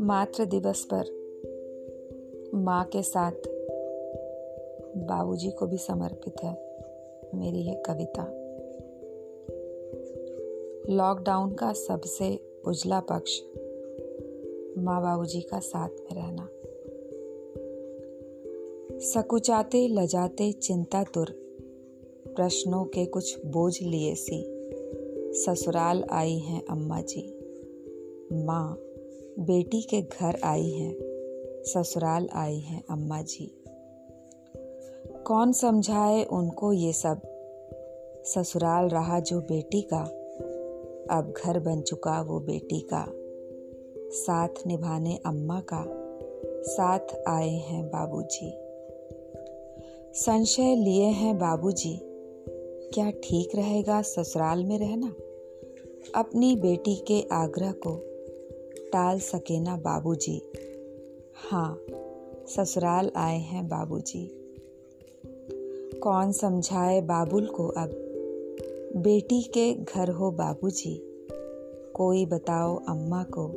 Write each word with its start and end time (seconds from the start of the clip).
मातृ 0.00 0.44
दिवस 0.44 0.88
पर 0.94 1.04
माँ 2.54 2.84
के 2.84 3.02
साथ 3.02 3.32
बाबूजी 4.96 5.50
को 5.50 5.66
भी 5.66 5.76
समर्पित 5.76 6.34
है 6.44 6.82
मेरी 7.34 7.58
यह 7.58 7.82
कविता। 7.86 8.22
लॉकडाउन 10.94 11.54
का 11.54 11.72
सबसे 11.72 12.40
उजला 12.66 13.00
पक्ष 13.00 13.40
माँ 14.78 15.02
बाबूजी 15.02 15.40
का 15.40 15.58
साथ 15.58 15.88
में 15.88 16.14
रहना। 16.14 16.48
सकुचाते 18.98 19.88
लजाते 19.88 20.52
चिंता 20.52 21.04
तुर 21.04 21.43
प्रश्नों 22.36 22.84
के 22.84 23.06
कुछ 23.06 23.46
बोझ 23.46 23.82
लिए 23.82 24.14
सी। 24.14 24.46
ससुराल 25.32 26.04
आई 26.10 26.38
हैं 26.38 26.64
अम्मा 26.70 27.00
जी। 27.00 27.38
माँ, 28.32 28.78
बेटी 29.38 29.82
के 29.82 30.02
घर 30.02 30.40
आई 30.44 30.70
हैं। 30.70 30.96
ससुराल 31.64 32.28
आई 32.32 32.58
हैं 32.58 32.84
अम्मा 32.90 33.22
जी। 33.22 33.64
कौन 35.26 35.52
समझाए 35.52 36.24
उनको 36.24 36.72
ये 36.72 36.92
सब? 36.92 37.20
ससुराल 38.24 38.88
रहा 38.88 39.20
जो 39.20 39.40
बेटी 39.40 39.82
का। 39.82 40.04
अब 41.10 41.34
घर 41.36 41.60
बन 41.60 41.80
चुका 41.80 42.22
वो 42.22 42.40
बेटी 42.40 42.80
का। 42.80 43.06
साथ 44.10 44.66
निभाने 44.66 45.20
अम्मा 45.26 45.60
का। 45.60 45.84
साथ 46.62 47.28
आए 47.28 47.50
हैं 47.50 47.86
बाबूजी। 47.86 48.54
संशय 50.14 50.74
लिए 50.74 51.04
हैं 51.04 51.38
बाबूजी। 51.38 52.13
क्या 52.94 53.10
ठीक 53.10 53.56
रहेगा 53.56 54.02
ससुराल 54.02 54.64
में 54.64 54.78
रहना? 54.78 55.06
अपनी 56.14 56.56
बेटी 56.56 56.94
के 56.96 57.26
आग्रह 57.32 57.72
को 57.72 58.00
टाल 58.92 59.18
सके 59.18 59.60
ना 59.60 59.76
बाबूजी। 59.76 60.52
हाँ 61.50 61.80
ससुराल 62.48 63.10
आए 63.16 63.38
हैं 63.38 63.68
बाबूजी। 63.68 64.30
कौन 65.98 66.32
समझाए 66.32 67.00
बाबुल 67.00 67.46
को 67.46 67.66
अब? 67.68 67.90
बेटी 68.96 69.42
के 69.42 69.74
घर 69.74 70.08
हो 70.10 70.30
बाबूजी। 70.30 71.00
कोई 71.96 72.26
बताओ 72.26 72.76
अम्मा 72.76 73.24
को, 73.24 73.48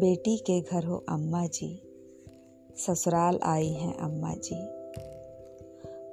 बेटी 0.00 0.36
के 0.36 0.60
घर 0.60 0.84
हो 0.84 1.04
अम्मा 1.08 1.46
जी 1.46 1.82
ससुराल 2.76 3.38
आई 3.42 3.68
हैं 3.68 3.96
अम्मा 3.96 4.34
जी 4.34 4.64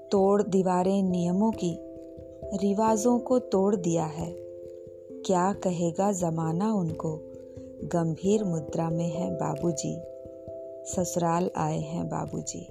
तोड़ 0.10 0.42
दीवारें 0.42 1.04
नियमों 1.04 1.52
की 1.52 1.93
रिवाजों 2.54 3.20
को 3.20 3.40
तोड़ 3.40 3.76
दिया 3.76 4.06
है। 4.06 4.36
क्या 5.26 5.54
कहेगा 5.54 6.12
जमाना 6.12 6.74
उनको? 6.74 7.20
गंभीर 7.84 8.44
मुद्रा 8.44 8.90
में 8.90 9.10
है 9.10 9.36
बाबूजी। 9.36 10.02
ससुराल 10.86 11.52
आए 11.56 11.80
हैं 11.80 12.10
बाबूजी। 12.10 12.68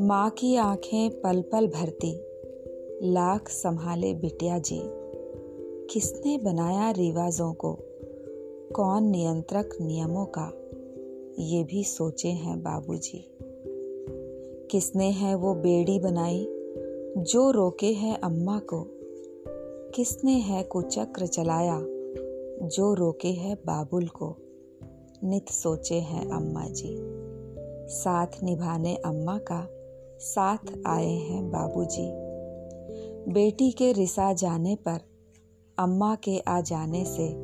माँ 0.00 0.30
की 0.30 0.56
आँखें 0.56 1.20
पल 1.20 1.42
पल 1.42 1.66
भरती। 1.66 2.24
लाख 3.02 3.48
संभाले 3.48 4.14
बिटिया 4.14 4.58
जी। 4.58 4.82
किसने 5.90 6.38
बनाया 6.38 6.90
रिवाजों 6.90 7.52
को? 7.52 7.78
कौन 8.76 9.04
नियंत्रक 9.04 9.78
नियमों 9.80 10.26
का? 10.38 10.52
ये 11.38 11.64
भी 11.64 11.84
सोचे 11.84 12.28
हैं 12.28 12.62
बाबूजी। 12.62 13.28
किसने 14.70 15.10
है 15.10 15.34
वो 15.34 15.54
बेड़ी 15.54 15.98
बनाई? 15.98 16.61
जो 17.18 17.50
रोके 17.50 17.92
है 17.92 18.16
अम्मा 18.16 18.58
को। 18.58 18.86
किसने 19.94 20.32
है 20.32 20.62
कुचक्र 20.62 21.26
चलाया? 21.26 21.78
जो 22.68 22.94
रोके 22.94 23.28
है 23.28 23.54
बाबुल 23.54 24.08
को। 24.08 24.36
नित 25.24 25.48
सोचे 25.48 25.94
हैं 25.94 26.30
अम्मा 26.30 26.66
जी। 26.66 26.96
साथ 27.88 28.26
निभाने 28.42 28.96
अम्मा 28.96 29.38
का 29.38 29.68
साथ 30.18 30.86
आए 30.86 31.12
हैं 31.12 31.50
बाबूजी। 31.50 32.10
बेटी 33.32 33.70
के 33.70 33.92
रिसा 33.92 34.32
जाने 34.32 34.76
पर 34.76 35.00
अम्मा 35.78 36.14
के 36.14 36.38
आ 36.38 36.60
जाने 36.60 37.04
से 37.04 37.34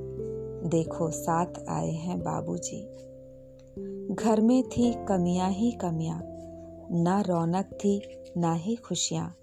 देखो 0.68 1.10
साथ 1.10 1.68
आए 1.68 1.90
हैं 1.90 2.20
बाबूजी। 2.20 2.82
घर 4.14 4.40
में 4.40 4.62
थी 4.62 5.06
कमियाँ 5.06 5.50
ही 5.50 5.72
कमियाँ, 5.72 6.22
ना 6.92 7.20
रौनक 7.20 7.64
थी 7.64 8.02
ना 8.36 8.54
ही 8.54 8.76
खुशियाँ। 8.76 9.34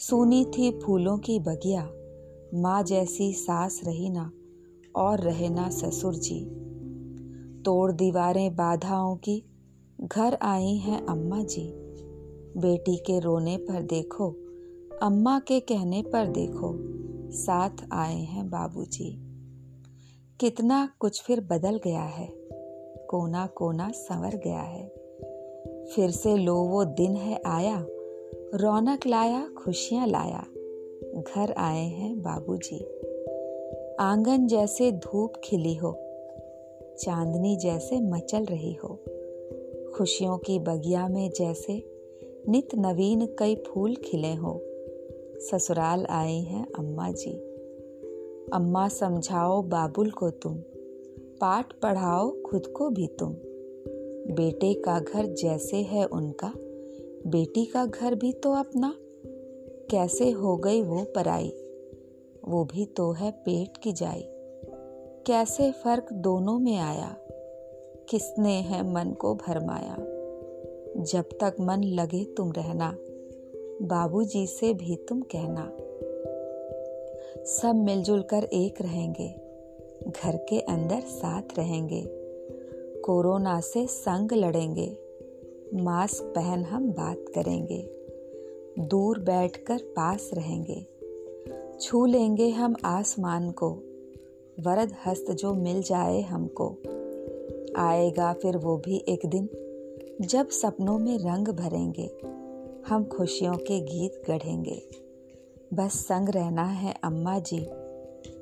सुनी 0.00 0.44
थी 0.44 0.78
फूलों 0.78 1.18
की 1.18 1.38
बगिया। 1.38 1.90
माँ 2.54 2.82
जैसी 2.82 3.32
सास 3.32 3.80
रही 3.84 4.10
ना, 4.10 4.32
और 4.96 5.20
रहे 5.20 5.48
ना 5.48 5.70
ससुर 5.70 6.14
जी। 6.14 6.44
तोड़ 7.64 7.92
दीवारें 7.92 8.56
बाधाओं 8.56 9.16
की, 9.16 9.44
घर 10.00 10.38
आई 10.42 10.76
हैं 10.76 11.06
अम्मा 11.06 11.42
जी। 11.42 11.72
बेटी 12.56 12.96
के 12.96 13.20
रोने 13.20 13.56
पर 13.56 13.82
देखो, 13.82 14.30
अम्मा 15.02 15.38
के 15.38 15.60
कहने 15.60 16.02
पर 16.02 16.26
देखो, 16.26 16.74
साथ 17.30 17.86
आए 17.92 18.18
हैं 18.18 18.50
बाबूजी। 18.50 19.18
कितना 20.40 20.88
कुछ 21.00 21.22
फिर 21.22 21.40
बदल 21.40 21.80
गया 21.84 22.04
है, 22.04 22.28
कोना 23.10 23.46
कोना 23.46 23.88
संवर 23.88 24.36
गया 24.36 24.60
है। 24.60 24.88
फिर 25.94 26.10
से 26.10 26.36
लो 26.36 26.56
वो 26.56 26.84
दिन 26.84 27.16
है 27.16 27.40
आया 27.46 27.86
रौनक 28.54 29.06
लाया, 29.06 29.48
खुशियाँ 29.58 30.06
लाया। 30.06 30.46
घर 31.22 31.52
आए 31.52 31.84
हैं 31.84 32.22
बाबूजी। 32.22 32.84
आँगन 34.00 34.46
जैसे 34.46 34.92
धूप 34.92 35.32
खिली 35.44 35.74
हो, 35.74 35.92
चांदनी 36.98 37.56
जैसे 37.56 38.00
मचल 38.00 38.44
रही 38.44 38.72
हो। 38.72 38.88
खुशियों 39.96 40.38
की 40.38 40.58
बगिया 40.58 41.08
में 41.08 41.30
जैसे 41.30 42.00
नित 42.48 42.68
नवीन 42.74 43.26
कई 43.38 43.54
फूल 43.54 43.94
खिले 43.94 44.34
हो। 44.34 44.62
ससुराल 45.40 46.06
आए 46.06 46.38
हैं 46.38 46.66
अम्मा 46.78 47.10
जी 47.10 47.32
अम्मा 48.52 48.88
समझाओ 48.88 49.62
बाबुल 49.62 50.10
को 50.10 50.30
तुम, 50.30 50.54
पाठ 51.40 51.72
पढ़ाओ 51.72 52.30
खुद 52.30 52.66
को 52.66 52.90
भी 52.90 53.06
तुम। 53.06 53.34
बेटे 54.34 54.74
का 54.74 55.00
घर 55.00 55.26
जैसे 55.26 55.76
है 55.76 56.04
उनका 56.04 56.54
बेटी 57.28 57.64
का 57.64 57.86
घर 57.86 58.14
भी 58.14 58.32
तो 58.32 58.52
अपना। 58.52 58.94
कैसे 59.90 60.30
हो 60.30 60.56
गई 60.56 60.82
वो 60.82 61.04
पराई? 61.14 61.52
वो 62.48 62.64
भी 62.64 62.84
तो 62.84 63.12
है 63.12 63.30
पेट 63.30 63.76
की 63.76 63.92
जाई। 63.92 64.24
कैसे 65.26 65.72
फ़र्क 65.72 66.12
दोनों 66.12 66.58
में 66.58 66.76
आया? 66.76 67.16
किसने 68.08 68.52
है 68.52 68.92
मन 68.92 69.10
को 69.10 69.34
भरमाया? 69.34 69.96
जब 71.02 71.22
तक 71.22 71.56
मन 71.60 71.82
लगे 71.82 72.24
तुम 72.24 72.52
रहना, 72.52 72.96
बाबूजी 73.82 74.46
से 74.46 74.74
भी 74.74 74.96
तुम 74.96 75.20
कहना। 75.20 75.72
सब 77.44 77.74
मिलजुल 77.74 78.22
कर 78.22 78.44
एक 78.44 78.82
रहेंगे, 78.82 79.28
घर 80.10 80.36
के 80.36 80.60
अंदर 80.60 81.00
साथ 81.00 81.42
रहेंगे। 81.58 82.04
कोरोना 83.00 83.60
से 83.60 83.86
संग 83.86 84.32
लड़ेंगे। 84.32 85.07
मास्क 85.74 86.22
पहन 86.22 86.64
हम 86.64 86.90
बात 86.90 87.24
करेंगे। 87.34 87.90
दूर 88.78 89.18
बैठकर 89.18 89.78
पास 89.78 90.30
रहेंगे। 90.34 90.86
छू 91.80 92.06
लेंगे 92.06 92.48
हम 92.48 92.74
आसमान 92.84 93.50
को। 93.50 93.70
वरद 94.60 94.92
हस्त 95.06 95.30
जो 95.30 95.54
मिल 95.54 95.82
जाए 95.82 96.20
हमको। 96.20 96.76
आएगा 97.76 98.32
फिर 98.32 98.56
वो 98.56 98.76
भी 98.76 99.04
एक 99.08 99.26
दिन। 99.26 99.48
जब 100.20 100.48
सपनों 100.48 100.98
में 100.98 101.18
रंग 101.18 101.48
भरेंगे, 101.48 102.10
हम 102.88 103.04
खुशियों 103.04 103.54
के 103.54 103.80
गीत 103.80 104.22
गढ़ेंगे। 104.28 104.82
बस 105.74 105.92
संग 105.92 106.28
रहना 106.28 106.64
है 106.64 106.94
अम्मा 107.04 107.38
जी। 107.38 107.66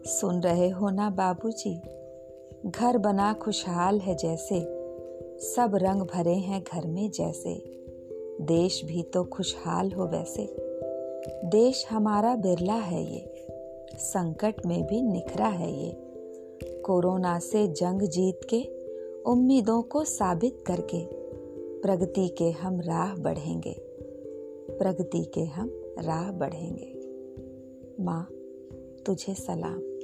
सुन 0.06 0.40
रहे 0.40 0.68
हो 0.68 0.90
ना 0.90 1.10
बाबूजी? 1.10 1.80
घर 2.66 2.98
बना 2.98 3.32
खुशहाल 3.32 4.00
है 4.00 4.14
जैसे। 4.14 4.85
सब 5.38 5.72
रंग 5.74 6.02
भरे 6.02 6.34
हैं 6.34 6.62
घर 6.62 6.86
में 6.86 7.10
जैसे। 7.10 7.62
देश 8.40 8.84
भी 8.84 9.02
तो 9.02 9.24
खुशहाल 9.24 9.92
हो 9.92 10.04
वैसे। 10.04 10.56
देश 11.44 11.86
हमारा 11.90 12.36
बिरला 12.36 12.74
है 12.74 13.14
ये, 13.14 13.46
संकट 13.98 14.66
में 14.66 14.86
भी 14.86 15.02
निखरा 15.02 15.46
है 15.46 15.84
ये। 15.84 15.96
कोरोना 16.62 17.38
से 17.38 17.68
जंग 17.68 18.02
जीत 18.02 18.40
के, 18.54 18.62
उम्मीदों 19.22 19.82
को 19.82 20.04
साबित 20.04 20.64
करके, 20.66 21.06
प्रगति 21.80 22.28
के 22.28 22.50
हम 22.50 22.80
राह 22.80 23.14
बढ़ेंगे। 23.14 23.76
प्रगति 24.78 25.24
के 25.24 25.40
हम 25.40 25.70
राह 25.98 26.32
बढ़ेंगे। 26.32 27.00
माँ, 28.04 28.28
तुझे 29.06 29.34
सलाम। 29.34 29.95